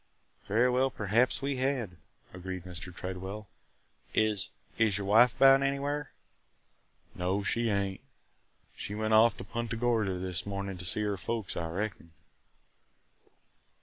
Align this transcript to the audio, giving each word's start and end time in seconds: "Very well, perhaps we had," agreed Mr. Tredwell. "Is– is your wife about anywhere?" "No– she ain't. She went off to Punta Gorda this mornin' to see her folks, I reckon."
"Very 0.47 0.67
well, 0.67 0.89
perhaps 0.89 1.43
we 1.43 1.57
had," 1.57 1.97
agreed 2.33 2.63
Mr. 2.63 2.91
Tredwell. 2.91 3.47
"Is– 4.15 4.49
is 4.79 4.97
your 4.97 5.05
wife 5.05 5.35
about 5.35 5.61
anywhere?" 5.61 6.09
"No– 7.13 7.43
she 7.43 7.69
ain't. 7.69 8.01
She 8.75 8.95
went 8.95 9.13
off 9.13 9.37
to 9.37 9.43
Punta 9.43 9.75
Gorda 9.75 10.17
this 10.17 10.43
mornin' 10.43 10.77
to 10.77 10.85
see 10.85 11.01
her 11.03 11.17
folks, 11.17 11.55
I 11.55 11.69
reckon." 11.69 12.13